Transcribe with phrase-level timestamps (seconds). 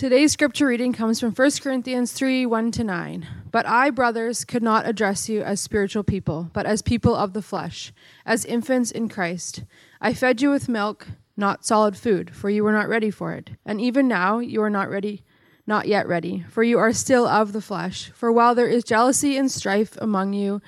[0.00, 3.26] Today's scripture reading comes from 1 Corinthians 3 1 to 9.
[3.50, 7.42] But I, brothers, could not address you as spiritual people, but as people of the
[7.42, 7.92] flesh,
[8.24, 9.62] as infants in Christ.
[10.00, 13.50] I fed you with milk, not solid food, for you were not ready for it.
[13.66, 15.22] And even now you are not ready,
[15.66, 18.10] not yet ready, for you are still of the flesh.
[18.14, 20.62] For while there is jealousy and strife among you,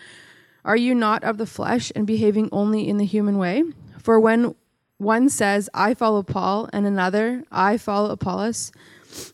[0.62, 3.64] are you not of the flesh and behaving only in the human way?
[3.98, 4.54] For when
[4.98, 8.72] one says, I follow Paul, and another, I follow Apollos,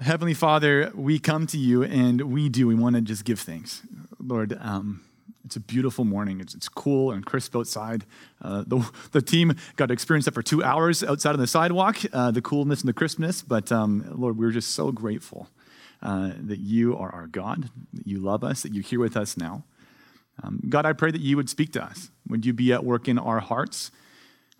[0.00, 2.66] Heavenly Father, we come to you and we do.
[2.66, 3.82] We want to just give thanks.
[4.18, 5.02] Lord, um,
[5.44, 6.40] it's a beautiful morning.
[6.40, 8.06] It's, it's cool and crisp outside.
[8.40, 11.98] Uh, the, the team got to experience that for two hours outside on the sidewalk,
[12.12, 13.42] uh, the coolness and the crispness.
[13.42, 15.48] But um, Lord, we're just so grateful
[16.02, 19.36] uh, that you are our God, that you love us, that you're here with us
[19.36, 19.62] now.
[20.42, 22.10] Um, God, I pray that you would speak to us.
[22.28, 23.90] Would you be at work in our hearts?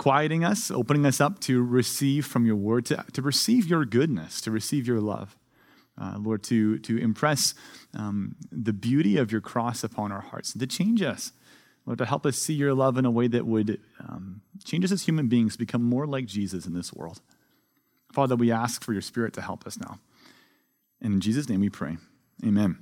[0.03, 4.41] Quieting us, opening us up to receive from your word, to, to receive your goodness,
[4.41, 5.39] to receive your love.
[5.97, 7.55] Uh, Lord, to, to impress
[7.95, 11.31] um, the beauty of your cross upon our hearts, to change us.
[11.87, 14.91] Lord, to help us see your love in a way that would um, change us
[14.91, 17.21] as human beings, become more like Jesus in this world.
[18.13, 20.01] Father, we ask for your spirit to help us now.
[21.01, 21.99] And in Jesus' name we pray.
[22.45, 22.79] Amen.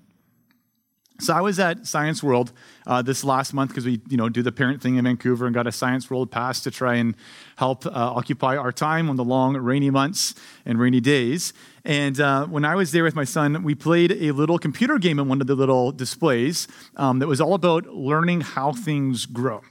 [1.20, 2.52] So I was at Science World
[2.86, 5.54] uh, this last month because we, you know, do the parent thing in Vancouver and
[5.54, 7.14] got a Science World pass to try and
[7.56, 11.52] help uh, occupy our time on the long rainy months and rainy days.
[11.84, 15.18] And uh, when I was there with my son, we played a little computer game
[15.18, 19.62] in one of the little displays um, that was all about learning how things grow.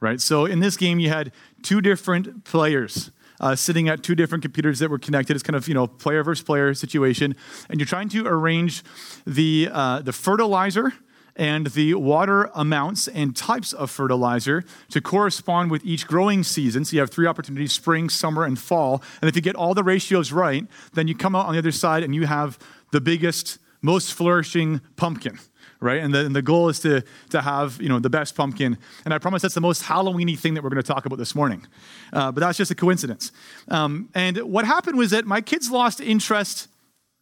[0.00, 0.20] Right.
[0.20, 1.32] So in this game, you had
[1.62, 3.10] two different players
[3.40, 5.34] uh, sitting at two different computers that were connected.
[5.34, 7.36] It's kind of you know player versus player situation,
[7.68, 8.82] and you're trying to arrange
[9.26, 10.92] the uh, the fertilizer
[11.36, 16.84] and the water amounts and types of fertilizer to correspond with each growing season.
[16.84, 19.02] So you have three opportunities spring, summer, and fall.
[19.20, 21.72] And if you get all the ratios right, then you come out on the other
[21.72, 22.58] side and you have
[22.90, 25.38] the biggest, most flourishing pumpkin
[25.80, 26.00] right?
[26.00, 28.78] And the, and the goal is to, to have, you know, the best pumpkin.
[29.04, 31.34] And I promise that's the most Halloweeny thing that we're going to talk about this
[31.34, 31.66] morning.
[32.12, 33.32] Uh, but that's just a coincidence.
[33.68, 36.68] Um, and what happened was that my kids lost interest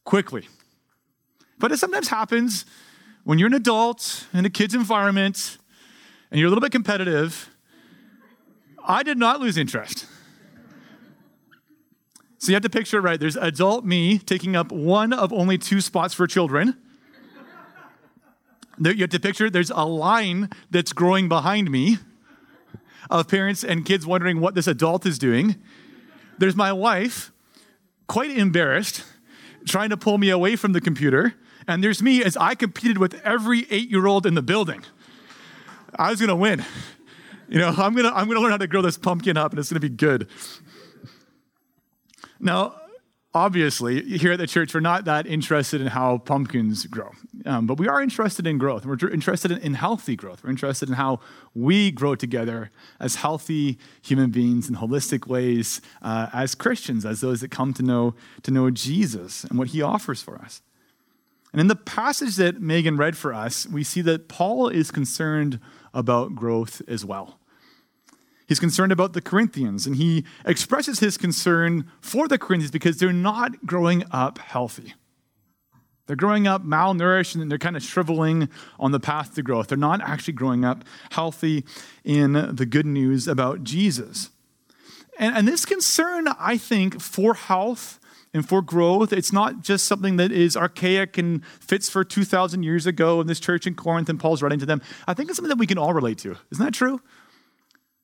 [0.05, 0.49] quickly.
[1.59, 2.65] But it sometimes happens
[3.25, 5.59] when you're an adult in a kid's environment
[6.31, 7.51] and you're a little bit competitive.
[8.87, 10.07] I did not lose interest.
[12.39, 13.19] So you have to picture, right?
[13.19, 16.77] There's adult me taking up one of only two spots for children.
[18.79, 21.99] You have to picture there's a line that's growing behind me
[23.11, 25.57] of parents and kids wondering what this adult is doing.
[26.39, 27.31] There's my wife,
[28.09, 29.05] quite embarrassed,
[29.67, 31.35] trying to pull me away from the computer.
[31.67, 34.83] And there's me as I competed with every eight year old in the building.
[35.97, 36.65] I was gonna win.
[37.49, 39.71] You know, I'm gonna, I'm gonna learn how to grow this pumpkin up and it's
[39.71, 40.29] gonna be good.
[42.41, 42.75] Now,
[43.35, 47.11] obviously, here at the church, we're not that interested in how pumpkins grow.
[47.45, 48.87] Um, but we are interested in growth.
[48.87, 50.45] We're interested in, in, healthy growth.
[50.45, 51.21] We're interested in how
[51.55, 57.41] we grow together as healthy human beings in holistic ways, uh, as Christians, as those
[57.41, 60.63] that come to know, to know Jesus and what he offers for us.
[61.53, 65.61] And in the passage that Megan read for us, we see that Paul is concerned
[65.93, 67.39] about growth as well.
[68.47, 73.13] He's concerned about the Corinthians, and he expresses his concern for the Corinthians because they're
[73.13, 74.95] not growing up healthy.
[76.07, 79.69] They're growing up malnourished and they're kind of shriveling on the path to growth.
[79.69, 81.65] They're not actually growing up healthy
[82.05, 84.31] in the good news about Jesus.
[85.19, 88.01] And, and this concern, I think, for health
[88.35, 92.87] and for growth, it's not just something that is archaic and fits for 2,000 years
[92.87, 94.83] ago in this church in Corinth and Paul's writing to them.
[95.07, 96.37] I think it's something that we can all relate to.
[96.51, 97.01] Isn't that true?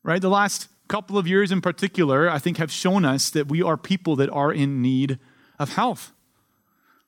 [0.02, 0.20] Right?
[0.20, 3.76] The last couple of years in particular, I think, have shown us that we are
[3.76, 5.18] people that are in need
[5.58, 6.12] of health.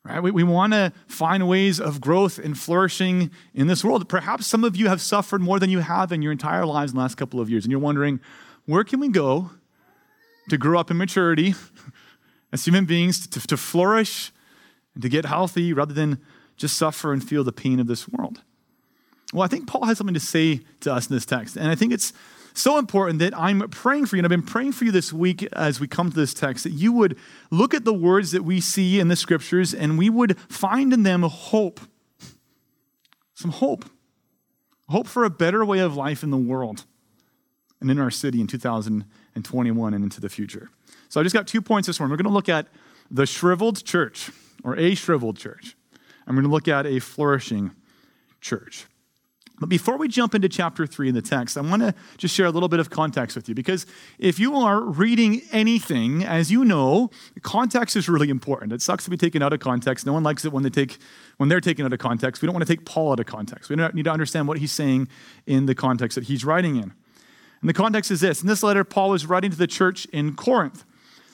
[0.04, 0.20] Right?
[0.20, 4.08] We, we want to find ways of growth and flourishing in this world.
[4.08, 6.96] Perhaps some of you have suffered more than you have in your entire lives in
[6.96, 8.20] the last couple of years, and you're wondering,
[8.66, 9.50] where can we go
[10.48, 11.54] to grow up in maturity
[12.52, 14.32] as human beings, to, to flourish
[14.94, 16.20] and to get healthy rather than
[16.56, 18.42] just suffer and feel the pain of this world?
[19.32, 21.74] Well, I think Paul has something to say to us in this text, and I
[21.74, 22.12] think it's
[22.54, 25.42] so important that I'm praying for you, and I've been praying for you this week
[25.52, 27.18] as we come to this text, that you would
[27.50, 31.02] look at the words that we see in the scriptures and we would find in
[31.02, 31.80] them hope.
[33.34, 33.84] Some hope.
[34.88, 36.84] Hope for a better way of life in the world
[37.80, 40.70] and in our city in 2021 and into the future.
[41.08, 42.12] So I just got two points this morning.
[42.12, 42.68] We're going to look at
[43.10, 44.30] the shriveled church,
[44.64, 45.76] or a shriveled church.
[46.26, 47.72] I'm going to look at a flourishing
[48.40, 48.86] church.
[49.62, 52.46] But before we jump into chapter three in the text, I want to just share
[52.46, 53.86] a little bit of context with you because
[54.18, 57.10] if you are reading anything, as you know,
[57.42, 58.72] context is really important.
[58.72, 60.04] It sucks to be taken out of context.
[60.04, 60.98] No one likes it when they take
[61.36, 62.42] when they're taken out of context.
[62.42, 63.70] We don't want to take Paul out of context.
[63.70, 65.06] We need to understand what he's saying
[65.46, 66.92] in the context that he's writing in.
[67.60, 70.34] And the context is this: in this letter, Paul is writing to the church in
[70.34, 70.84] Corinth.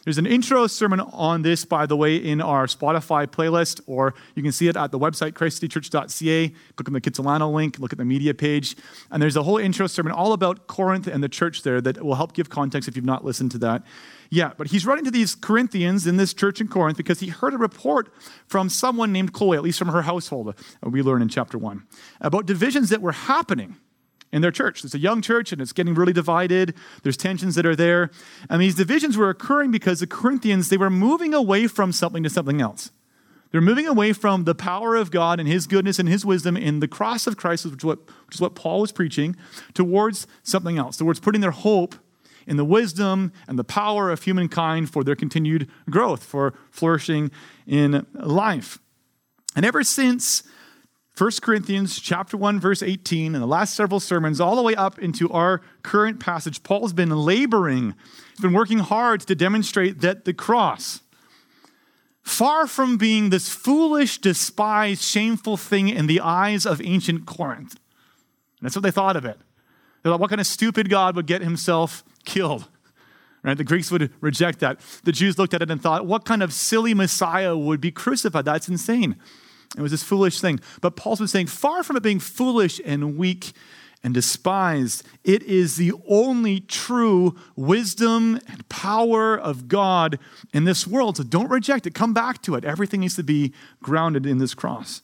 [0.09, 4.43] There's an intro sermon on this, by the way, in our Spotify playlist, or you
[4.43, 6.49] can see it at the website, christcitychurch.ca.
[6.49, 8.75] Click on the Kitsilano link, look at the media page.
[9.11, 12.15] And there's a whole intro sermon all about Corinth and the church there that will
[12.15, 13.83] help give context if you've not listened to that
[14.31, 14.57] yet.
[14.57, 17.59] But he's writing to these Corinthians in this church in Corinth because he heard a
[17.59, 18.11] report
[18.47, 21.83] from someone named Chloe, at least from her household, we learn in chapter one,
[22.23, 23.77] about divisions that were happening
[24.33, 24.85] in their church.
[24.85, 26.75] It's a young church and it's getting really divided.
[27.03, 28.11] There's tensions that are there.
[28.51, 32.31] And these divisions were occurring because the Corinthians, they were moving away from something to
[32.31, 32.91] something else.
[33.51, 36.81] They're moving away from the power of God and His goodness and His wisdom in
[36.81, 39.37] the cross of Christ, which is what, which is what Paul was preaching,
[39.73, 41.95] towards something else, towards putting their hope
[42.47, 47.31] in the wisdom and the power of humankind for their continued growth, for flourishing
[47.67, 48.79] in life.
[49.57, 50.43] And ever since
[51.19, 55.01] 1 Corinthians chapter 1 verse 18 and the last several sermons all the way up
[55.01, 57.97] into our current passage Paul's been laboring
[58.31, 61.01] he's been working hard to demonstrate that the cross
[62.23, 68.63] far from being this foolish despised shameful thing in the eyes of ancient Corinth and
[68.63, 69.39] that's what they thought of it
[70.05, 72.69] they thought what kind of stupid god would get himself killed
[73.45, 73.57] Right?
[73.57, 74.81] The Greeks would reject that.
[75.05, 78.45] The Jews looked at it and thought, what kind of silly Messiah would be crucified?
[78.45, 79.15] That's insane.
[79.77, 80.61] It was this foolish thing.
[80.81, 83.53] But Paul's been saying, far from it being foolish and weak
[84.03, 90.19] and despised, it is the only true wisdom and power of God
[90.55, 91.17] in this world.
[91.17, 91.95] So don't reject it.
[91.95, 92.65] Come back to it.
[92.65, 95.03] Everything needs to be grounded in this cross.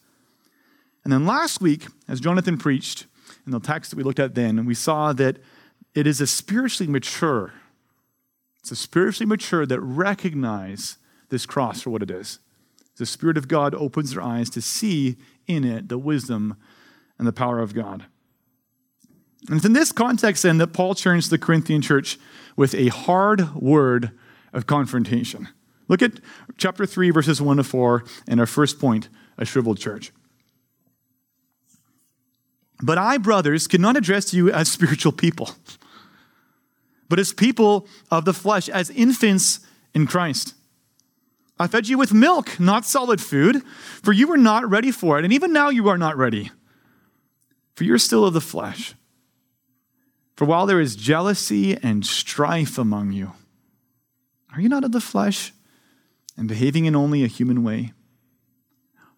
[1.03, 3.07] And then last week, as Jonathan preached
[3.45, 5.39] in the text that we looked at then, we saw that
[5.95, 7.53] it is a spiritually mature,
[8.61, 10.97] it's a spiritually mature that recognize
[11.29, 12.39] this cross for what it is.
[12.97, 16.57] The Spirit of God opens their eyes to see in it the wisdom
[17.19, 18.05] and the power of God.
[19.49, 22.19] And it's in this context then that Paul turns to the Corinthian church
[22.57, 24.13] with a hard word
[24.53, 25.49] of confrontation.
[25.89, 26.21] Look at
[26.57, 30.13] chapter 3, verses 1 to 4, and our first point a shriveled church.
[32.83, 35.51] But I, brothers, cannot address you as spiritual people,
[37.09, 39.61] but as people of the flesh, as infants
[39.95, 40.55] in Christ.
[41.59, 43.63] I fed you with milk, not solid food,
[44.03, 45.25] for you were not ready for it.
[45.25, 46.51] And even now you are not ready,
[47.75, 48.95] for you're still of the flesh.
[50.37, 53.33] For while there is jealousy and strife among you,
[54.53, 55.53] are you not of the flesh
[56.37, 57.93] and behaving in only a human way?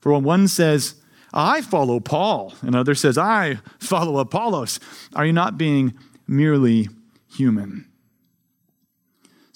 [0.00, 0.96] For when one says,
[1.32, 4.78] I follow Paul, and another says, I follow Apollos,
[5.14, 5.94] are you not being
[6.26, 6.88] merely
[7.34, 7.90] human?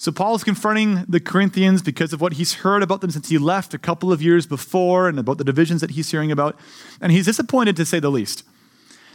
[0.01, 3.37] So Paul is confronting the Corinthians because of what he's heard about them since he
[3.37, 6.57] left a couple of years before and about the divisions that he's hearing about.
[6.99, 8.43] And he's disappointed to say the least.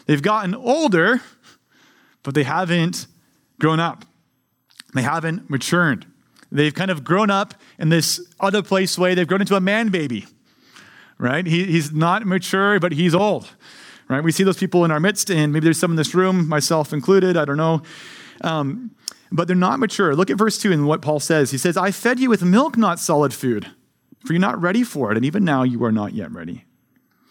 [0.07, 1.23] They've gotten older,
[2.23, 3.09] but they haven't
[3.59, 4.05] grown up.
[4.95, 6.07] They haven't matured.
[6.53, 9.17] They've kind of grown up in this other place way.
[9.17, 10.27] They've grown into a man baby,
[11.19, 11.45] right?
[11.45, 13.51] He, he's not mature, but he's old,
[14.07, 14.23] right?
[14.23, 16.93] We see those people in our midst, and maybe there's some in this room, myself
[16.93, 17.83] included, I don't know.
[18.43, 18.93] Um,
[19.33, 20.15] but they're not mature.
[20.15, 21.51] Look at verse 2 and what Paul says.
[21.51, 23.71] He says, I fed you with milk, not solid food,
[24.25, 26.65] for you're not ready for it, and even now you are not yet ready.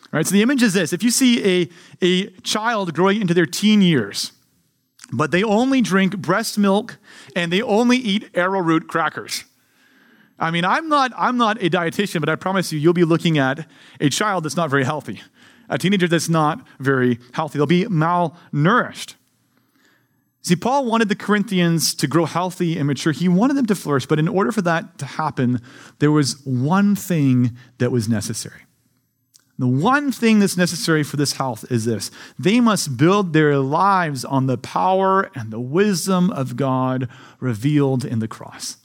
[0.06, 1.70] All right, so the image is this if you see a,
[2.02, 4.32] a child growing into their teen years,
[5.12, 6.98] but they only drink breast milk
[7.36, 9.44] and they only eat arrowroot crackers.
[10.38, 13.38] I mean, I'm not, I'm not a dietitian, but I promise you, you'll be looking
[13.38, 13.68] at
[14.02, 15.22] a child that's not very healthy,
[15.70, 17.58] a teenager that's not very healthy.
[17.58, 19.16] They'll be malnourished.
[20.46, 23.12] See, Paul wanted the Corinthians to grow healthy and mature.
[23.12, 25.60] He wanted them to flourish, but in order for that to happen,
[25.98, 28.62] there was one thing that was necessary.
[29.58, 34.24] The one thing that's necessary for this health is this they must build their lives
[34.24, 37.10] on the power and the wisdom of God
[37.40, 38.78] revealed in the cross.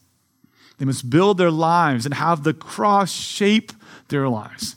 [0.78, 3.72] They must build their lives and have the cross shape
[4.08, 4.76] their lives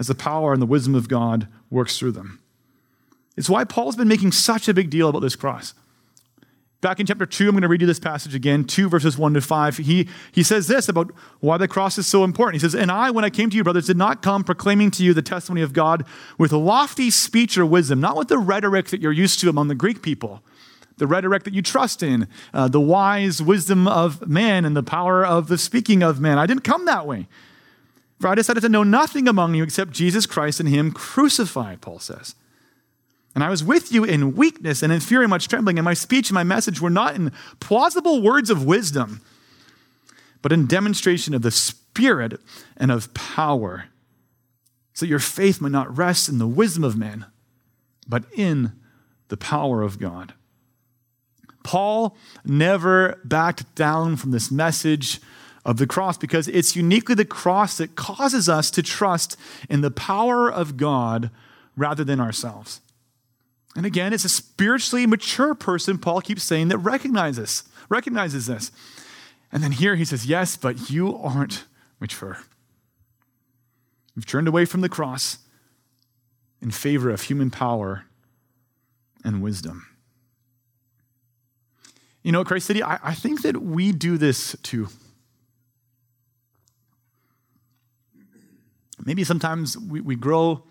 [0.00, 2.40] as the power and the wisdom of God works through them.
[3.38, 5.72] It's why Paul's been making such a big deal about this cross.
[6.80, 9.34] Back in chapter 2, I'm going to read you this passage again, 2 verses 1
[9.34, 9.76] to 5.
[9.76, 12.60] He, he says this about why the cross is so important.
[12.60, 15.04] He says, And I, when I came to you, brothers, did not come proclaiming to
[15.04, 16.04] you the testimony of God
[16.36, 19.76] with lofty speech or wisdom, not with the rhetoric that you're used to among the
[19.76, 20.42] Greek people,
[20.96, 25.24] the rhetoric that you trust in, uh, the wise wisdom of man and the power
[25.24, 26.38] of the speaking of man.
[26.38, 27.28] I didn't come that way.
[28.18, 32.00] For I decided to know nothing among you except Jesus Christ and Him crucified, Paul
[32.00, 32.34] says.
[33.38, 35.94] And I was with you in weakness and in fear and much trembling, and my
[35.94, 37.30] speech and my message were not in
[37.60, 39.20] plausible words of wisdom,
[40.42, 42.40] but in demonstration of the Spirit
[42.76, 43.84] and of power,
[44.92, 47.26] so your faith might not rest in the wisdom of men,
[48.08, 48.72] but in
[49.28, 50.34] the power of God.
[51.62, 55.20] Paul never backed down from this message
[55.64, 59.36] of the cross because it's uniquely the cross that causes us to trust
[59.70, 61.30] in the power of God
[61.76, 62.80] rather than ourselves.
[63.78, 68.72] And again, it's a spiritually mature person, Paul keeps saying, that recognizes, recognizes this.
[69.52, 71.64] And then here he says, Yes, but you aren't
[72.00, 72.38] mature.
[74.16, 75.38] You've turned away from the cross
[76.60, 78.06] in favor of human power
[79.24, 79.86] and wisdom.
[82.24, 84.88] You know, Christ City, I, I think that we do this too.
[89.04, 90.64] Maybe sometimes we, we grow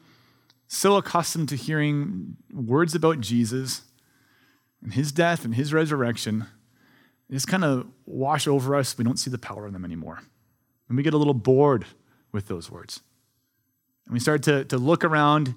[0.68, 3.84] so accustomed to hearing words about Jesus
[4.84, 6.46] and his death and his resurrection,
[7.30, 8.98] they just kind of wash over us.
[8.98, 10.22] We don't see the power in them anymore.
[10.88, 11.86] And we get a little bored
[12.32, 13.02] with those words.
[14.06, 15.56] And we start to, to look around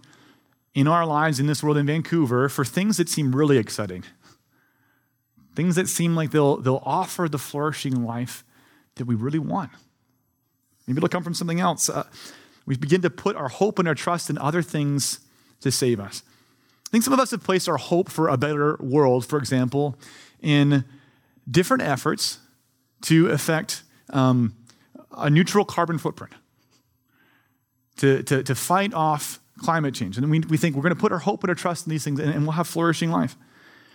[0.75, 4.05] in our lives in this world in Vancouver for things that seem really exciting.
[5.55, 8.45] Things that seem like they'll, they'll offer the flourishing life
[8.97, 9.71] that we really want.
[10.87, 11.89] Maybe it'll come from something else.
[11.89, 12.05] Uh,
[12.71, 15.19] we begin to put our hope and our trust in other things
[15.61, 16.23] to save us.
[16.87, 19.99] I think some of us have placed our hope for a better world, for example,
[20.41, 20.85] in
[21.51, 22.39] different efforts
[23.03, 24.55] to affect um,
[25.19, 26.33] a neutral carbon footprint,
[27.97, 30.17] to, to, to fight off climate change.
[30.17, 32.05] And we, we think we're going to put our hope and our trust in these
[32.05, 33.37] things and, and we'll have flourishing life.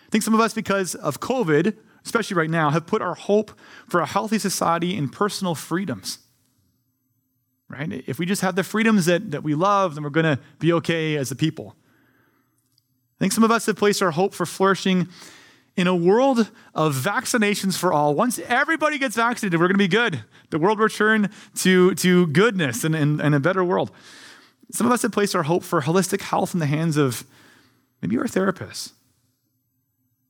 [0.06, 3.58] I think some of us, because of COVID, especially right now, have put our hope
[3.88, 6.20] for a healthy society in personal freedoms
[7.78, 8.04] right?
[8.08, 10.72] If we just have the freedoms that, that we love, then we're going to be
[10.74, 11.76] okay as a people.
[13.18, 15.08] I think some of us have placed our hope for flourishing
[15.76, 18.14] in a world of vaccinations for all.
[18.14, 20.24] Once everybody gets vaccinated, we're going to be good.
[20.50, 21.30] The world return
[21.60, 23.92] to, to goodness and, and, and a better world.
[24.72, 27.26] Some of us have placed our hope for holistic health in the hands of
[28.02, 28.94] maybe our therapists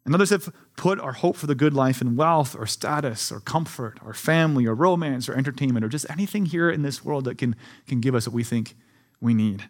[0.06, 3.40] and others have put our hope for the good life in wealth or status or
[3.40, 7.40] comfort or family or romance or entertainment or just anything here in this world that
[7.40, 7.56] can,
[7.88, 8.76] can give us what we think
[9.20, 9.68] we need.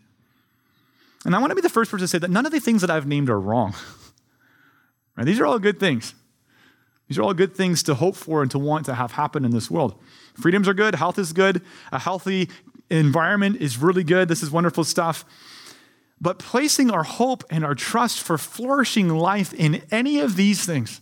[1.24, 2.82] And I want to be the first person to say that none of the things
[2.82, 3.76] that I've named are wrong.
[5.18, 5.26] right?
[5.26, 6.14] These are all good things.
[7.08, 9.52] These are all good things to hope for and to want to have happen in
[9.52, 9.98] this world.
[10.34, 11.62] Freedoms are good, health is good,
[11.92, 12.50] a healthy
[12.90, 14.28] environment is really good.
[14.28, 15.24] This is wonderful stuff.
[16.20, 21.02] But placing our hope and our trust for flourishing life in any of these things,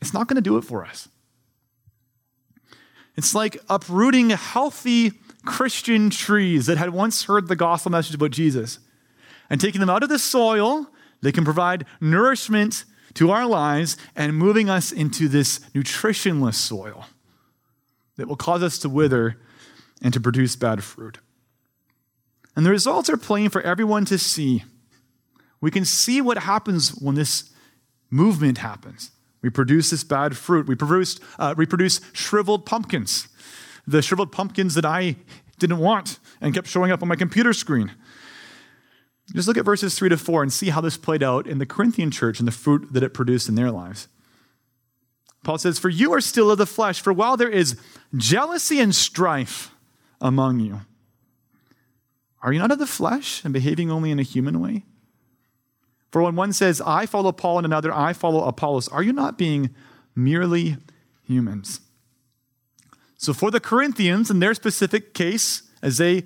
[0.00, 1.08] it's not going to do it for us.
[3.16, 5.12] It's like uprooting healthy
[5.44, 8.78] Christian trees that had once heard the gospel message about Jesus
[9.50, 10.86] and taking them out of the soil.
[11.20, 12.84] They can provide nourishment
[13.14, 17.06] to our lives and moving us into this nutritionless soil
[18.16, 19.38] that will cause us to wither
[20.00, 21.18] and to produce bad fruit.
[22.54, 24.64] And the results are plain for everyone to see.
[25.60, 27.50] We can see what happens when this
[28.10, 29.10] movement happens.
[29.42, 30.66] We produce this bad fruit.
[30.66, 33.28] We produce, uh, we produce shriveled pumpkins,
[33.86, 35.16] the shriveled pumpkins that I
[35.58, 37.92] didn't want and kept showing up on my computer screen.
[39.34, 41.66] Just look at verses 3 to 4 and see how this played out in the
[41.66, 44.08] Corinthian church and the fruit that it produced in their lives.
[45.42, 47.80] Paul says, For you are still of the flesh, for while there is
[48.16, 49.74] jealousy and strife
[50.20, 50.82] among you,
[52.42, 54.84] are you not of the flesh and behaving only in a human way?
[56.10, 59.38] For when one says, I follow Paul, and another, I follow Apollos, are you not
[59.38, 59.70] being
[60.14, 60.76] merely
[61.22, 61.80] humans?
[63.16, 66.24] So, for the Corinthians, in their specific case, as they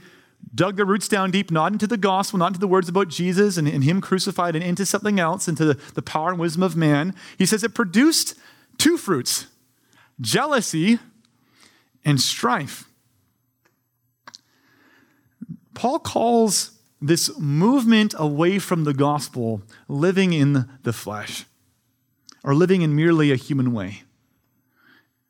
[0.55, 3.57] dug their roots down deep, not into the gospel, not into the words about Jesus
[3.57, 6.75] and, and Him crucified, and into something else, into the, the power and wisdom of
[6.75, 8.35] man, he says it produced
[8.79, 9.47] two fruits
[10.21, 10.99] jealousy
[12.05, 12.89] and strife.
[15.77, 21.45] Paul calls this movement away from the gospel living in the flesh
[22.43, 24.03] or living in merely a human way.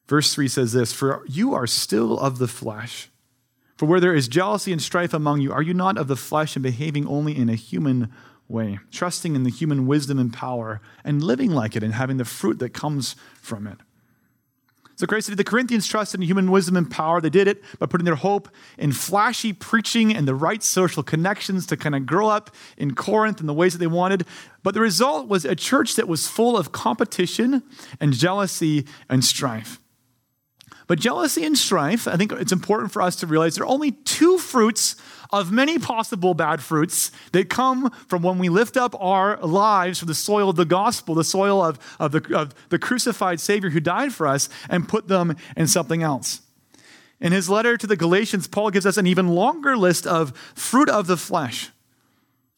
[0.06, 3.10] Verse 3 says this For you are still of the flesh.
[3.76, 6.54] For where there is jealousy and strife among you, are you not of the flesh
[6.54, 8.12] and behaving only in a human
[8.48, 12.24] way, trusting in the human wisdom and power and living like it and having the
[12.24, 13.78] fruit that comes from it.
[14.96, 17.20] So, Christ City, the Corinthians trusted in human wisdom and power.
[17.20, 18.48] They did it by putting their hope
[18.78, 23.40] in flashy preaching and the right social connections to kind of grow up in Corinth
[23.40, 24.24] in the ways that they wanted.
[24.62, 27.62] But the result was a church that was full of competition
[28.00, 29.78] and jealousy and strife.
[30.86, 33.92] But jealousy and strife, I think it's important for us to realize there are only
[33.92, 34.94] two fruits
[35.32, 40.06] of many possible bad fruits that come from when we lift up our lives from
[40.08, 43.80] the soil of the gospel, the soil of, of, the, of the crucified Savior who
[43.80, 46.42] died for us, and put them in something else.
[47.20, 50.88] In his letter to the Galatians, Paul gives us an even longer list of fruit
[50.88, 51.70] of the flesh.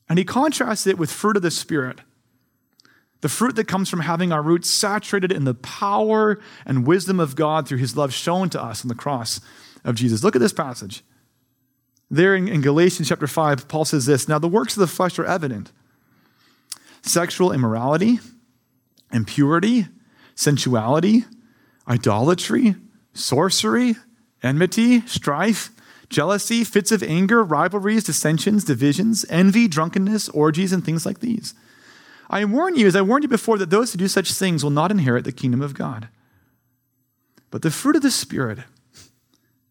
[0.09, 2.01] And he contrasts it with fruit of the Spirit.
[3.21, 7.35] The fruit that comes from having our roots saturated in the power and wisdom of
[7.35, 9.41] God through his love shown to us on the cross
[9.85, 10.23] of Jesus.
[10.23, 11.03] Look at this passage.
[12.11, 15.19] There in, in Galatians chapter 5, Paul says this Now the works of the flesh
[15.19, 15.73] are evident
[17.03, 18.21] sexual immorality,
[19.13, 19.87] impurity,
[20.35, 21.25] sensuality,
[21.89, 22.77] idolatry,
[23.15, 23.97] sorcery,
[24.43, 25.71] enmity, strife,
[26.09, 31.55] jealousy, fits of anger, rivalries, dissensions, divisions, envy, drunkenness, orgies, and things like these.
[32.31, 34.71] I warn you, as I warned you before, that those who do such things will
[34.71, 36.09] not inherit the kingdom of God.
[37.51, 38.59] But the fruit of the Spirit,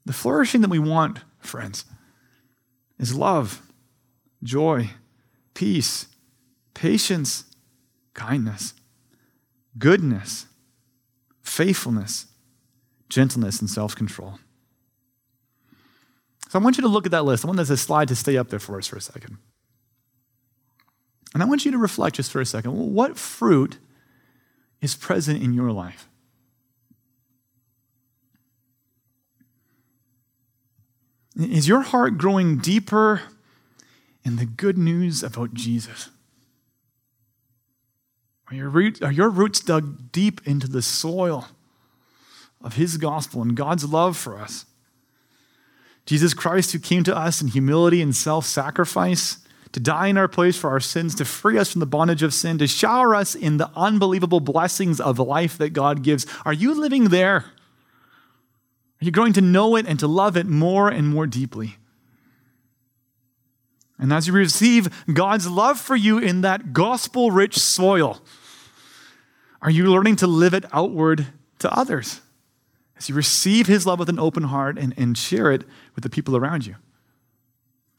[0.06, 1.86] the flourishing that we want, friends,
[2.98, 3.62] is love,
[4.42, 4.92] joy,
[5.54, 6.08] peace,
[6.74, 7.46] patience,
[8.14, 8.74] kindness,
[9.78, 10.48] goodness,
[11.44, 12.26] faithfulness,
[13.10, 14.40] gentleness, and self control.
[16.50, 17.44] So I want you to look at that list.
[17.44, 19.38] I want this slide to stay up there for us for a second.
[21.34, 22.94] And I want you to reflect just for a second.
[22.94, 23.78] What fruit
[24.82, 26.08] is present in your life?
[31.40, 33.22] Is your heart growing deeper
[34.24, 36.10] in the good news about Jesus?
[38.50, 41.50] Are your, roots, are your roots dug deep into the soil
[42.62, 44.66] of His gospel and God's love for us?
[46.06, 49.40] Jesus Christ, who came to us in humility and self sacrifice,
[49.72, 52.34] to die in our place for our sins, to free us from the bondage of
[52.34, 56.26] sin, to shower us in the unbelievable blessings of life that God gives.
[56.46, 57.46] Are you living there?
[59.00, 61.78] Are you growing to know it and to love it more and more deeply?
[64.00, 68.22] And as you receive God's love for you in that gospel rich soil,
[69.62, 71.28] are you learning to live it outward
[71.60, 72.22] to others?
[72.98, 75.64] As you receive his love with an open heart and, and share it
[75.96, 76.76] with the people around you.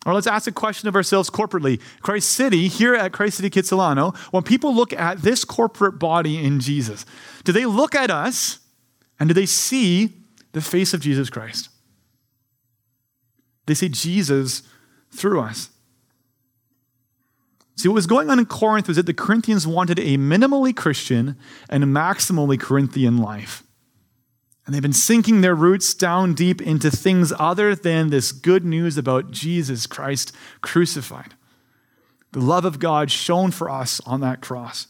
[0.06, 1.80] Or let's ask a question of ourselves corporately.
[2.00, 6.60] Christ City, here at Christ City Kitsilano, when people look at this corporate body in
[6.60, 7.04] Jesus,
[7.44, 8.60] do they look at us
[9.18, 10.12] and do they see
[10.52, 11.68] the face of Jesus Christ.
[13.66, 14.62] They see Jesus
[15.10, 15.70] through us.
[17.76, 21.36] See, what was going on in Corinth was that the Corinthians wanted a minimally Christian
[21.70, 23.62] and a maximally Corinthian life.
[24.68, 28.98] And they've been sinking their roots down deep into things other than this good news
[28.98, 31.32] about Jesus Christ crucified.
[32.32, 34.88] The love of God shown for us on that cross.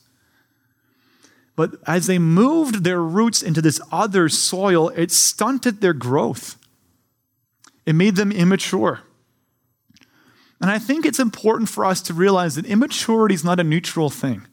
[1.55, 6.57] But as they moved their roots into this other soil, it stunted their growth.
[7.87, 9.03] It made them immature.
[10.61, 14.11] And I think it's important for us to realize that immaturity is not a neutral
[14.11, 14.45] thing.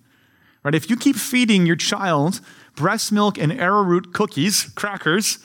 [0.66, 0.74] Right?
[0.74, 2.42] If you keep feeding your child
[2.76, 5.38] breast milk and arrowroot cookies, crackers,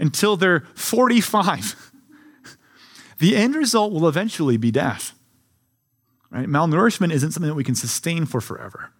[0.00, 1.92] until they're 45,
[3.18, 5.14] the end result will eventually be death.
[6.28, 6.48] Right?
[6.48, 8.90] Malnourishment isn't something that we can sustain for forever.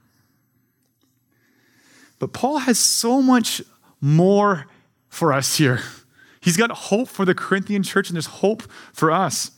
[2.20, 3.60] But Paul has so much
[4.00, 4.66] more
[5.08, 5.80] for us here.
[6.40, 9.50] He's got hope for the Corinthian church, and there's hope for us.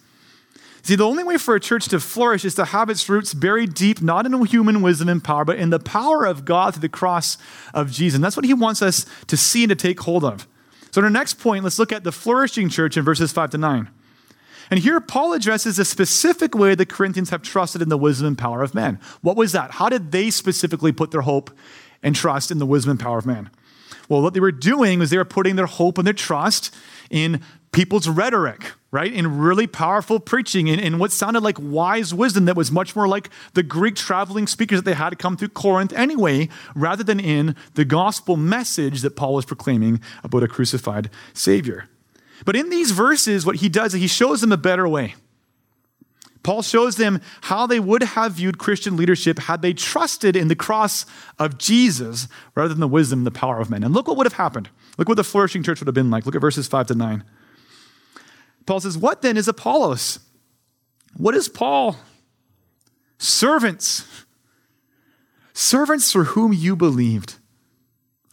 [0.87, 3.75] See, the only way for a church to flourish is to have its roots buried
[3.75, 6.89] deep, not in human wisdom and power, but in the power of God through the
[6.89, 7.39] cross
[7.75, 8.15] of Jesus.
[8.15, 10.47] And that's what he wants us to see and to take hold of.
[10.93, 13.59] So, in our next point, let's look at the flourishing church in verses 5 to
[13.59, 13.91] 9.
[14.71, 18.39] And here, Paul addresses a specific way the Corinthians have trusted in the wisdom and
[18.39, 19.01] power of men.
[19.23, 19.73] What was that?
[19.73, 21.51] How did they specifically put their hope
[22.03, 23.51] and trust in the wisdom and power of man.
[24.09, 26.73] Well, what they were doing was they were putting their hope and their trust
[27.11, 29.13] in people's rhetoric, right?
[29.13, 33.07] In really powerful preaching, in, in what sounded like wise wisdom that was much more
[33.07, 37.55] like the Greek traveling speakers that they had come through Corinth anyway, rather than in
[37.75, 41.91] the gospel message that Paul was proclaiming about a crucified Savior.
[42.47, 45.15] But in these verses, what he does is he shows them a better way.
[46.43, 50.57] Paul shows them how they would have viewed Christian leadership had they trusted in the
[50.57, 51.05] cross
[51.39, 53.85] of Jesus rather than the wisdom and the power of men.
[53.85, 54.71] And look what would have happened.
[54.97, 56.25] Look what the flourishing church would have been like.
[56.25, 57.25] Look at verses 5 to 9.
[58.67, 60.19] Paul says, What then is Apollos?
[61.17, 61.97] What is Paul?
[63.19, 64.05] servants,
[65.53, 67.37] servants for whom you believed,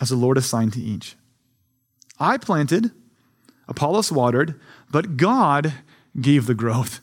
[0.02, 1.15] as the Lord assigned to each.
[2.19, 2.91] I planted,
[3.67, 4.60] Apollos watered,
[4.91, 5.74] but God
[6.19, 7.00] gave the growth.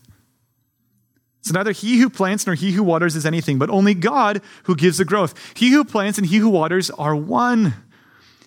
[1.43, 4.77] So neither he who plants nor he who waters is anything, but only God who
[4.77, 5.35] gives the growth.
[5.57, 7.75] He who plants and he who waters are one,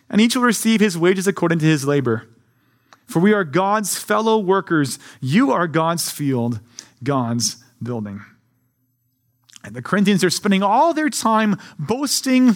[0.10, 2.28] and each will receive his wages according to his labor.
[3.06, 5.00] For we are God's fellow workers.
[5.22, 6.60] You are God's field,
[7.04, 8.22] God's building.
[9.63, 12.56] And the Corinthians are spending all their time boasting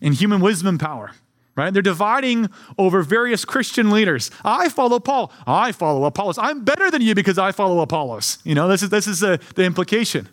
[0.00, 1.12] in human wisdom and power.
[1.56, 1.72] Right?
[1.72, 4.30] They're dividing over various Christian leaders.
[4.44, 5.32] I follow Paul.
[5.46, 6.38] I follow Apollos.
[6.38, 8.38] I'm better than you because I follow Apollos.
[8.44, 10.28] You know, this is, this is the, the implication.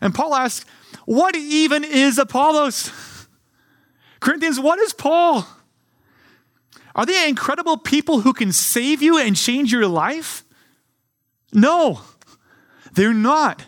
[0.00, 0.68] And Paul asks,
[1.06, 2.90] What even is Apollos?
[4.20, 5.46] Corinthians, what is Paul?
[6.96, 10.42] Are they incredible people who can save you and change your life?
[11.52, 12.00] No,
[12.92, 13.66] they're not.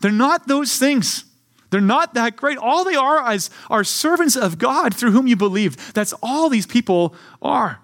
[0.00, 1.24] They're not those things.
[1.70, 2.56] They're not that great.
[2.56, 5.92] All they are is are servants of God through whom you believe.
[5.92, 7.80] That's all these people are.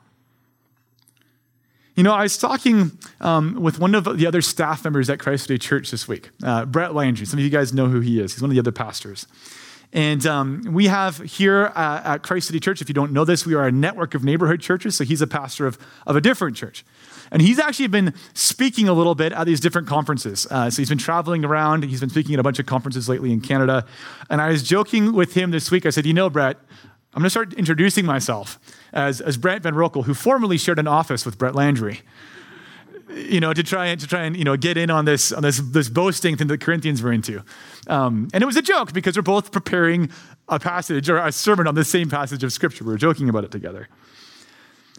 [1.94, 5.44] You know, I was talking um, with one of the other staff members at Christ
[5.44, 7.26] City Church this week, uh, Brett Landry.
[7.26, 8.32] Some of you guys know who he is.
[8.32, 9.26] He's one of the other pastors.
[9.92, 13.44] And um, we have here uh, at Christ City Church, if you don't know this,
[13.44, 14.96] we are a network of neighborhood churches.
[14.96, 16.84] So he's a pastor of, of a different church.
[17.32, 20.46] And he's actually been speaking a little bit at these different conferences.
[20.50, 21.84] Uh, so he's been traveling around.
[21.84, 23.84] He's been speaking at a bunch of conferences lately in Canada.
[24.28, 25.86] And I was joking with him this week.
[25.86, 26.56] I said, You know, Brett,
[27.12, 28.60] I'm going to start introducing myself
[28.92, 32.02] as, as Brent Van Rokel, who formerly shared an office with Brett Landry.
[33.14, 35.42] You know, to try and to try and you know get in on this on
[35.42, 37.42] this this boasting thing that Corinthians were into,
[37.88, 40.10] um, and it was a joke because we're both preparing
[40.48, 42.84] a passage or a sermon on the same passage of Scripture.
[42.84, 43.88] We we're joking about it together.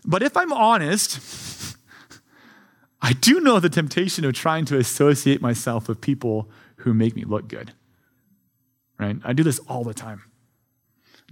[0.05, 1.19] But if I'm honest,
[3.01, 7.23] I do know the temptation of trying to associate myself with people who make me
[7.23, 7.73] look good.
[8.99, 9.17] Right?
[9.23, 10.23] I do this all the time.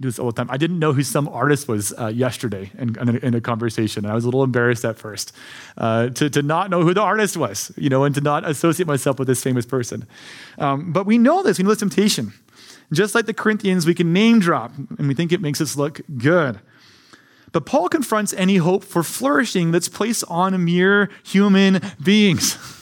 [0.00, 0.50] Do this all the time.
[0.50, 4.06] I didn't know who some artist was uh, yesterday in, in, a, in, a, conversation.
[4.06, 5.32] I was a little embarrassed at first
[5.76, 8.86] uh, to, to not know who the artist was, you know, and to not associate
[8.86, 10.06] myself with this famous person.
[10.56, 11.58] Um, but we know this.
[11.58, 12.32] We know this temptation.
[12.92, 16.00] Just like the Corinthians, we can name drop and we think it makes us look
[16.16, 16.60] good.
[17.52, 22.56] But Paul confronts any hope for flourishing that's placed on mere human beings.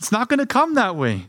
[0.00, 1.26] It's not going to come that way.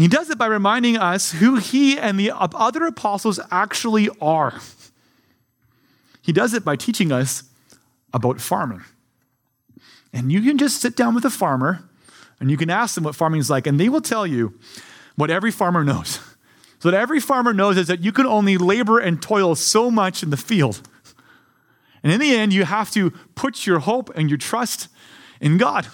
[0.00, 4.58] And he does it by reminding us who he and the other apostles actually are.
[6.22, 7.42] He does it by teaching us
[8.14, 8.82] about farming.
[10.10, 11.84] And you can just sit down with a farmer
[12.40, 14.58] and you can ask them what farming is like, and they will tell you
[15.16, 16.18] what every farmer knows.
[16.78, 20.22] So, that every farmer knows is that you can only labor and toil so much
[20.22, 20.80] in the field
[22.02, 24.88] and in the end, you have to put your hope and your trust
[25.40, 25.86] in God,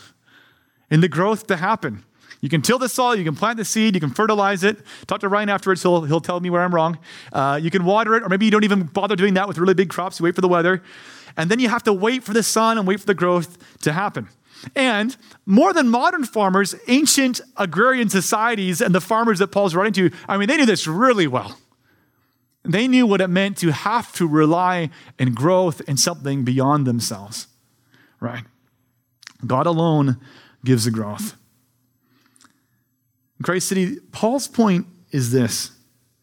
[0.90, 2.04] in the growth to happen.
[2.40, 4.79] You can till the soil, you can plant the seed, you can fertilize it.
[5.07, 6.99] Talk to Ryan afterwards, he'll, he'll tell me where I'm wrong.
[7.33, 9.75] Uh, you can water it, or maybe you don't even bother doing that with really
[9.75, 10.20] big crops.
[10.20, 10.83] You wait for the weather.
[11.37, 13.92] And then you have to wait for the sun and wait for the growth to
[13.92, 14.29] happen.
[14.75, 20.16] And more than modern farmers, ancient agrarian societies and the farmers that Paul's writing to,
[20.29, 21.59] I mean, they knew this really well.
[22.64, 27.46] They knew what it meant to have to rely in growth in something beyond themselves,
[28.18, 28.44] right?
[29.46, 30.18] God alone
[30.64, 31.37] gives the growth.
[33.38, 35.72] In Christ City, Paul's point is this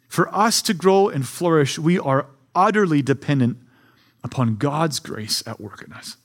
[0.08, 3.58] for us to grow and flourish, we are utterly dependent
[4.23, 6.17] upon God's grace at work in us.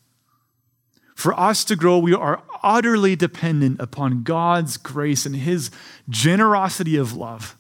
[1.15, 5.71] For us to grow, we are utterly dependent upon God's grace and His
[6.09, 7.57] generosity of love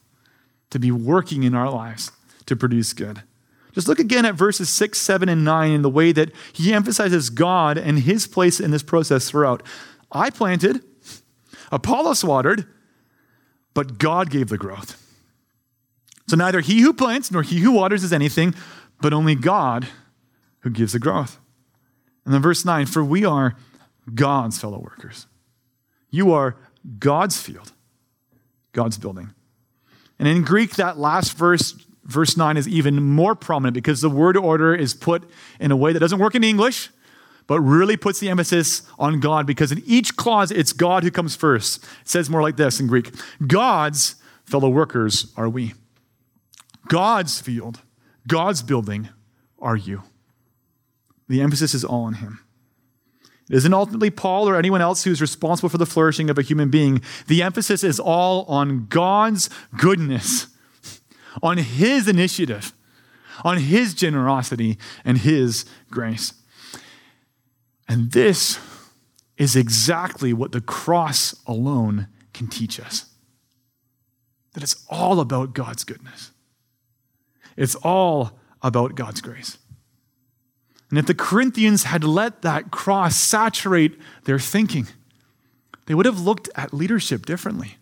[0.71, 2.13] to be working in our lives
[2.47, 3.23] to produce good.
[3.73, 7.31] Just look again at verses 6, 7, and 9 in the way that he emphasizes
[7.31, 9.63] God and his place in this process throughout.
[10.13, 10.83] I planted,
[11.71, 12.67] Apollos watered,
[13.75, 15.05] but God gave the growth.
[16.27, 18.55] So neither he who plants nor he who waters is anything,
[19.01, 19.89] but only God
[20.61, 21.39] who gives the growth.
[22.25, 23.57] And then verse 9 For we are
[24.15, 25.27] God's fellow workers.
[26.11, 26.57] You are
[26.99, 27.73] God's field,
[28.73, 29.33] God's building.
[30.19, 31.75] And in Greek, that last verse
[32.09, 35.29] verse 9 is even more prominent because the word order is put
[35.61, 36.89] in a way that doesn't work in English,
[37.49, 41.35] but really puts the emphasis on God because in each clause, it's God who comes
[41.35, 41.83] first.
[42.03, 43.13] It says more like this in Greek
[43.45, 45.75] God's fellow workers are we.
[46.87, 47.81] God's field,
[48.29, 49.09] God's building
[49.59, 50.05] are you.
[51.29, 52.45] The emphasis is all on Him.
[53.51, 56.71] It isn't ultimately Paul or anyone else who's responsible for the flourishing of a human
[56.71, 57.03] being.
[57.27, 60.47] The emphasis is all on God's goodness
[61.43, 62.73] on His initiative,
[63.45, 66.35] on His generosity and His grace.
[67.89, 68.59] And this
[69.37, 73.07] is exactly what the cross alone can teach us.
[74.55, 76.33] that it's all about God's goodness.
[77.57, 79.59] It's all about God's grace.
[80.91, 84.89] And if the Corinthians had let that cross saturate their thinking,
[85.87, 87.77] they would have looked at leadership differently.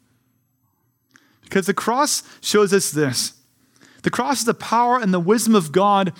[1.43, 3.33] Because the cross shows us this
[4.03, 6.13] the cross is the power and the wisdom of God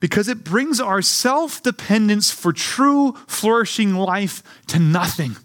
[0.00, 5.36] because it brings our self dependence for true, flourishing life to nothing.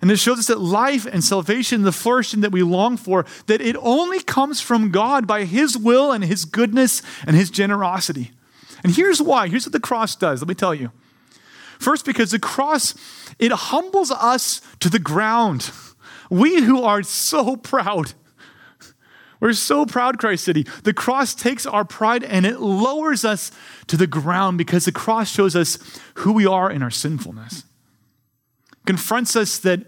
[0.00, 3.60] And it shows us that life and salvation, the flourishing that we long for, that
[3.60, 8.32] it only comes from God by His will and His goodness and His generosity.
[8.82, 9.46] And here's why.
[9.46, 10.40] Here's what the cross does.
[10.40, 10.90] Let me tell you.
[11.78, 12.94] First, because the cross,
[13.38, 15.70] it humbles us to the ground.
[16.28, 18.14] We who are so proud.
[19.42, 20.66] We're so proud, Christ City.
[20.84, 23.50] The cross takes our pride and it lowers us
[23.88, 25.78] to the ground because the cross shows us
[26.14, 27.64] who we are in our sinfulness
[28.86, 29.80] confronts us that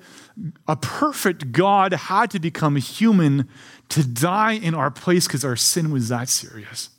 [0.67, 3.49] a perfect God had to become human
[3.89, 6.91] to die in our place because our sin was that serious.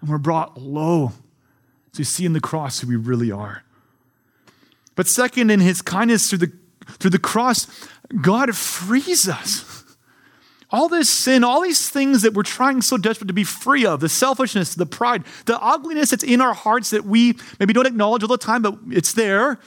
[0.00, 1.12] And we're brought low
[1.92, 3.62] to see in the cross who we really are.
[4.94, 6.52] But second, in his kindness through the,
[6.86, 7.66] through the cross,
[8.20, 9.75] God frees us.
[10.70, 14.00] All this sin, all these things that we're trying so desperately to be free of
[14.00, 18.22] the selfishness, the pride, the ugliness that's in our hearts that we maybe don't acknowledge
[18.22, 19.60] all the time, but it's there,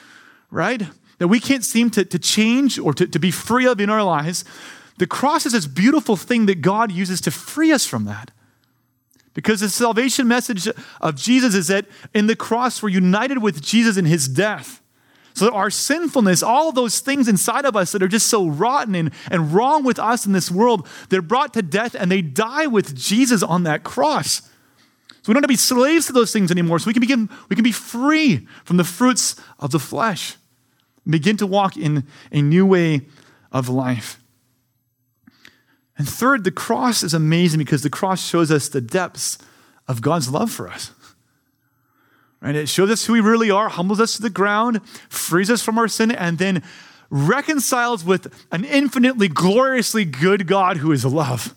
[0.51, 0.83] right?
[1.19, 4.03] that we can't seem to, to change or to, to be free of in our
[4.03, 4.43] lives,
[4.97, 8.31] the cross is this beautiful thing that God uses to free us from that.
[9.33, 10.67] Because the salvation message
[10.99, 14.78] of Jesus is that in the cross we're united with Jesus in his death.
[15.39, 19.11] So our sinfulness, all those things inside of us that are just so rotten and,
[19.31, 22.95] and wrong with us in this world, they're brought to death and they die with
[22.95, 24.41] Jesus on that cross.
[25.21, 26.79] So we don't have to be slaves to those things anymore.
[26.79, 30.35] So we can, begin, we can be free from the fruits of the flesh
[31.09, 33.01] begin to walk in a new way
[33.51, 34.21] of life.
[35.97, 39.37] And third, the cross is amazing because the cross shows us the depths
[39.87, 40.91] of God's love for us.
[42.41, 42.55] Right?
[42.55, 45.77] It shows us who we really are, humbles us to the ground, frees us from
[45.77, 46.63] our sin, and then
[47.09, 51.53] reconciles with an infinitely gloriously good God who is love.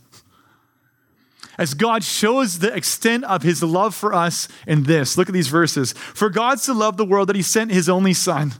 [1.58, 5.18] As God shows the extent of his love for us in this.
[5.18, 5.92] Look at these verses.
[5.92, 8.54] For God so loved the world that he sent his only son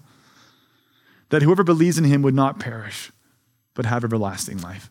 [1.31, 3.11] that whoever believes in him would not perish,
[3.73, 4.91] but have everlasting life.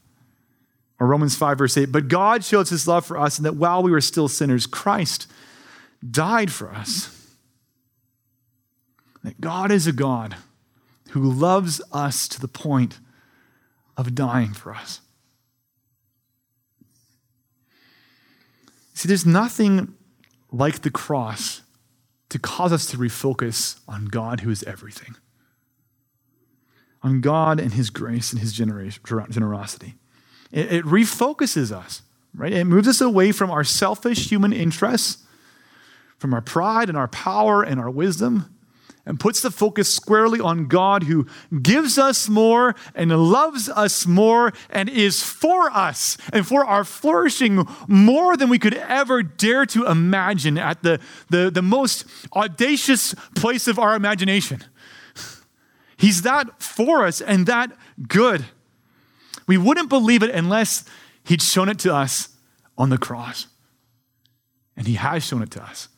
[1.00, 3.84] Or Romans 5, verse 8, but God shows his love for us, and that while
[3.84, 5.32] we were still sinners, Christ
[6.10, 7.21] died for us.
[9.24, 10.36] That God is a God
[11.12, 13.00] who loves us to the point
[13.98, 15.02] of dying for us.
[18.94, 19.96] See, there's nothing
[20.52, 21.62] like the cross
[22.30, 25.16] to cause us to refocus on God who is everything
[27.04, 29.96] on God and His grace and His generosity.
[30.52, 32.04] It, it refocuses us,
[32.36, 32.54] right?
[32.54, 35.24] It moves us away from our selfish human interests,
[36.18, 38.56] from our pride and our power and our wisdom,
[39.06, 41.26] and puts the focus squarely on God who
[41.62, 47.68] gives us more and loves us more and is for us and for our flourishing
[47.88, 53.68] more than we could ever dare to imagine at the, the, the most audacious place
[53.68, 54.64] of our imagination.
[55.98, 57.72] He's that for us and that
[58.08, 58.46] good.
[59.48, 60.86] We wouldn't believe it unless
[61.24, 62.30] He'd shown it to us
[62.78, 63.48] on the cross.
[64.78, 65.90] And He has shown it to us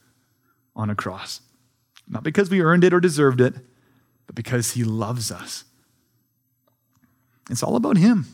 [0.76, 1.42] on a cross.
[2.08, 3.56] Not because we earned it or deserved it,
[4.26, 5.64] but because He loves us.
[7.50, 8.26] It's all about Him.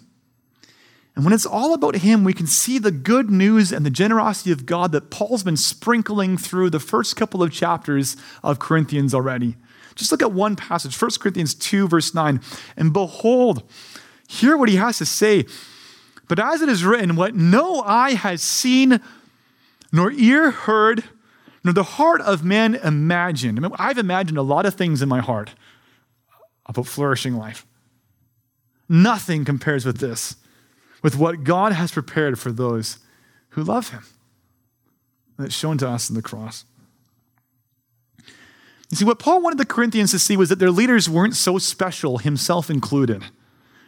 [1.15, 4.51] And when it's all about Him, we can see the good news and the generosity
[4.51, 9.55] of God that Paul's been sprinkling through the first couple of chapters of Corinthians already.
[9.95, 12.39] Just look at one passage, 1 Corinthians 2, verse 9.
[12.77, 13.69] And behold,
[14.29, 15.45] hear what he has to say.
[16.29, 19.01] But as it is written, what no eye has seen,
[19.91, 21.03] nor ear heard,
[21.73, 23.57] the heart of man imagined.
[23.57, 25.51] I mean, I've imagined a lot of things in my heart
[26.65, 27.65] about flourishing life.
[28.87, 30.35] Nothing compares with this,
[31.03, 32.99] with what God has prepared for those
[33.49, 34.03] who love him.
[35.37, 36.65] That's shown to us in the cross.
[38.89, 41.57] You see, what Paul wanted the Corinthians to see was that their leaders weren't so
[41.59, 43.23] special, himself included,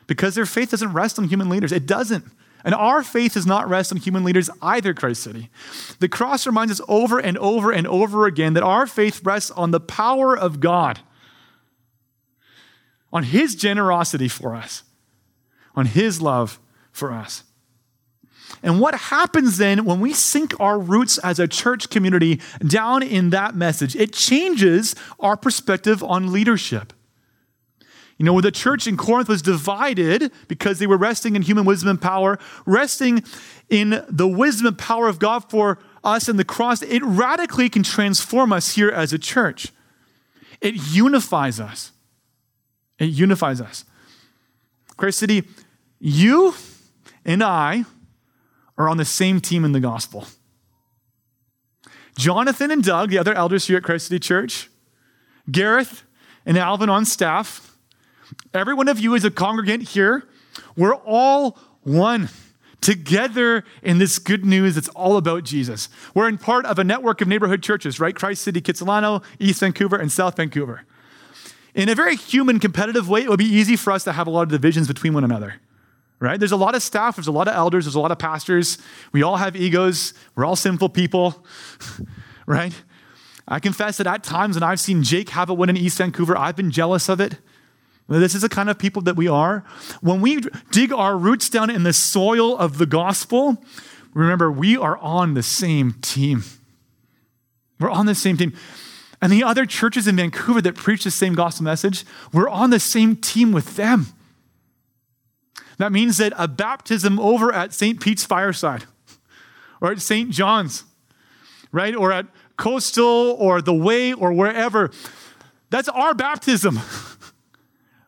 [0.08, 1.72] because their faith doesn't rest on human leaders.
[1.72, 2.26] It doesn't.
[2.64, 5.50] And our faith does not rest on human leaders either, Christ City.
[6.00, 9.72] The cross reminds us over and over and over again that our faith rests on
[9.72, 11.00] the power of God,
[13.12, 14.84] on His generosity for us,
[15.76, 16.60] on His love
[16.92, 17.44] for us.
[18.64, 23.30] And what happens then when we sink our roots as a church community down in
[23.32, 23.96] that message?
[23.96, 26.94] It changes our perspective on leadership.
[28.22, 31.66] You know, when the church in Corinth was divided because they were resting in human
[31.66, 33.24] wisdom and power, resting
[33.68, 36.84] in the wisdom and power of God for us in the cross.
[36.84, 39.74] It radically can transform us here as a church.
[40.62, 41.94] It unifies us.
[43.00, 43.86] It unifies us.
[44.98, 45.44] Christ City,
[45.98, 46.54] you
[47.26, 47.86] and I
[48.78, 50.28] are on the same team in the gospel.
[52.20, 54.70] Jonathan and Doug, the other elders here at Christ City Church,
[55.50, 56.04] Gareth
[56.46, 57.71] and Alvin on staff,
[58.54, 60.28] every one of you is a congregant here,
[60.76, 62.30] we're all one
[62.82, 65.88] together in this good news that's all about Jesus.
[66.16, 68.16] We're in part of a network of neighborhood churches, right?
[68.16, 70.84] Christ City, Kitsilano, East Vancouver, and South Vancouver.
[71.74, 74.30] In a very human, competitive way, it would be easy for us to have a
[74.30, 75.56] lot of divisions between one another,
[76.20, 76.38] right?
[76.40, 78.78] There's a lot of staff, there's a lot of elders, there's a lot of pastors.
[79.14, 81.46] We all have egos, we're all sinful people,
[82.46, 82.74] right?
[83.48, 86.38] I confess that at times when I've seen Jake have it win in East Vancouver,
[86.38, 87.38] I've been jealous of it.
[88.20, 89.64] This is the kind of people that we are.
[90.02, 93.64] When we dig our roots down in the soil of the gospel,
[94.14, 96.44] remember, we are on the same team.
[97.80, 98.54] We're on the same team.
[99.22, 102.80] And the other churches in Vancouver that preach the same gospel message, we're on the
[102.80, 104.08] same team with them.
[105.78, 108.00] That means that a baptism over at St.
[108.00, 108.86] Pete's Fireside
[109.80, 110.30] or at St.
[110.32, 110.84] John's,
[111.72, 111.96] right?
[111.96, 114.92] Or at Coastal or The Way or wherever,
[115.70, 116.80] that's our baptism.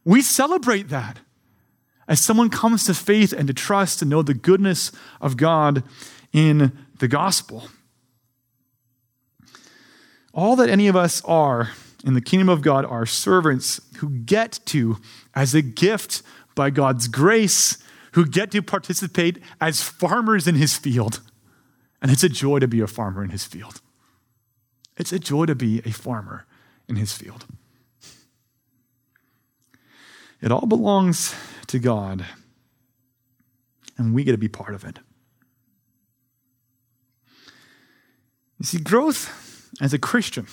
[0.05, 1.19] We celebrate that
[2.07, 5.83] as someone comes to faith and to trust and know the goodness of God
[6.31, 7.69] in the gospel.
[10.33, 11.71] All that any of us are
[12.03, 14.97] in the kingdom of God are servants who get to,
[15.33, 16.21] as a gift
[16.55, 17.77] by God's grace,
[18.13, 21.21] who get to participate as farmers in his field.
[22.01, 23.81] And it's a joy to be a farmer in his field.
[24.97, 26.45] It's a joy to be a farmer
[26.87, 27.45] in his field.
[30.43, 31.33] It all belongs
[31.67, 32.25] to God,
[33.97, 34.99] and we get to be part of it.
[38.59, 40.47] You see, growth as a Christian,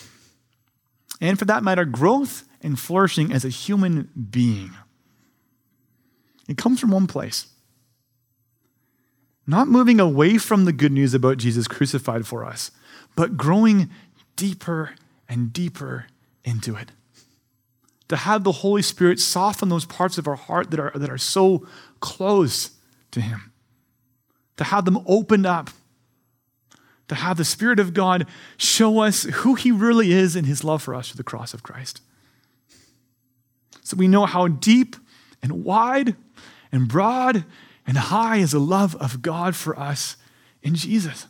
[1.20, 4.70] and for that matter, growth and flourishing as a human being,
[6.48, 7.48] it comes from one place.
[9.44, 12.70] Not moving away from the good news about Jesus crucified for us,
[13.16, 13.90] but growing
[14.36, 14.94] deeper
[15.28, 16.06] and deeper
[16.44, 16.92] into it
[18.10, 21.16] to have the Holy Spirit soften those parts of our heart that are, that are
[21.16, 21.64] so
[22.00, 22.70] close
[23.12, 23.52] to Him,
[24.56, 25.70] to have them opened up,
[27.06, 30.82] to have the Spirit of God show us who He really is in His love
[30.82, 32.00] for us through the cross of Christ.
[33.84, 34.96] So we know how deep
[35.40, 36.16] and wide
[36.72, 37.44] and broad
[37.86, 40.16] and high is the love of God for us
[40.62, 41.28] in Jesus.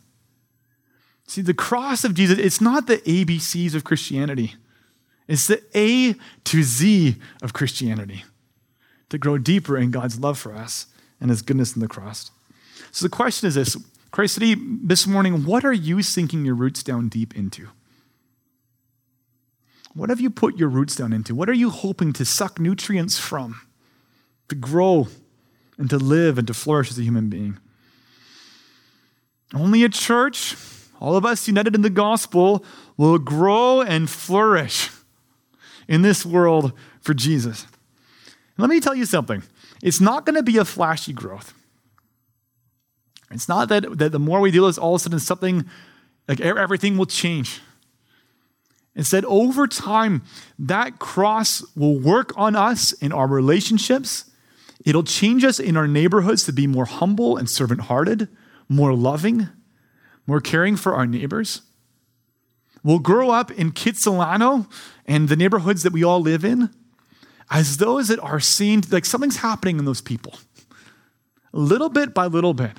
[1.26, 4.54] See, the cross of Jesus, it's not the ABCs of Christianity.
[5.30, 8.24] It's the A to Z of Christianity
[9.10, 10.86] to grow deeper in God's love for us
[11.20, 12.32] and his goodness in the cross.
[12.90, 13.76] So the question is this
[14.10, 17.68] Christ City, this morning, what are you sinking your roots down deep into?
[19.94, 21.36] What have you put your roots down into?
[21.36, 23.60] What are you hoping to suck nutrients from,
[24.48, 25.06] to grow
[25.78, 27.56] and to live and to flourish as a human being?
[29.54, 30.56] Only a church,
[30.98, 32.64] all of us united in the gospel,
[32.96, 34.90] will grow and flourish
[35.90, 36.72] in this world
[37.02, 37.64] for Jesus.
[37.64, 39.42] And let me tell you something
[39.82, 41.52] it's not going to be a flashy growth.
[43.30, 45.68] It's not that, that the more we do this, all of a sudden something,
[46.26, 47.60] like everything will change.
[48.94, 50.22] Instead, over time,
[50.58, 54.30] that cross will work on us in our relationships.
[54.84, 58.28] It'll change us in our neighborhoods to be more humble and servant hearted,
[58.68, 59.48] more loving,
[60.26, 61.62] more caring for our neighbors.
[62.82, 64.70] We'll grow up in Kitsilano
[65.06, 66.70] and the neighborhoods that we all live in
[67.50, 70.34] as those that are seen, like something's happening in those people.
[71.52, 72.76] Little bit by little bit,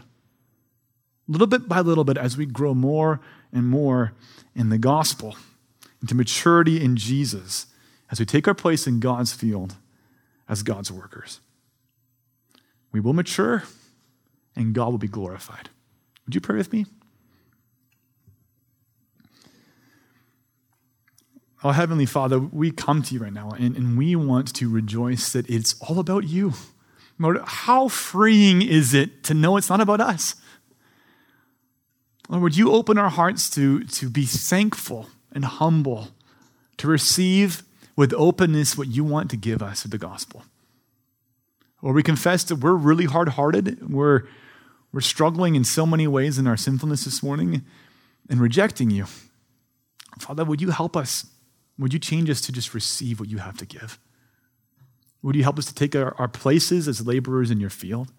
[1.27, 3.19] little bit by little bit, as we grow more
[3.51, 4.13] and more
[4.55, 5.35] in the gospel,
[6.01, 7.67] into maturity in Jesus,
[8.09, 9.75] as we take our place in God's field
[10.51, 11.39] as God's workers.
[12.91, 13.63] We will mature
[14.53, 15.69] and God will be glorified.
[16.25, 16.85] Would you pray with me?
[21.63, 25.31] Oh, Heavenly Father, we come to you right now and, and we want to rejoice
[25.33, 26.53] that it's all about you.
[27.19, 30.35] Lord, how freeing is it to know it's not about us?
[32.29, 36.07] Lord, would you open our hearts to, to be thankful and humble,
[36.77, 37.61] to receive
[37.95, 40.43] with openness what you want to give us of the gospel?
[41.83, 44.23] Or we confess that we're really hard hearted, we're,
[44.91, 47.63] we're struggling in so many ways in our sinfulness this morning
[48.29, 49.05] and rejecting you.
[50.17, 51.27] Father, would you help us
[51.77, 53.99] would you change us to just receive what you have to give?
[55.23, 58.11] Would you help us to take our, our places as laborers in your field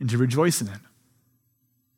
[0.00, 0.80] and to rejoice in it?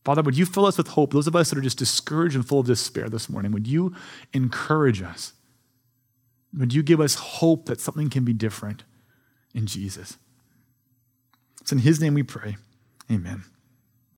[0.05, 1.13] Father, would you fill us with hope?
[1.13, 3.95] Those of us that are just discouraged and full of despair this morning, would you
[4.33, 5.35] encourage us?
[6.57, 8.85] Would you give us hope that something can be different
[9.55, 10.17] in Jesus?
[11.61, 12.57] It's in his name we pray.
[13.11, 13.45] Amen.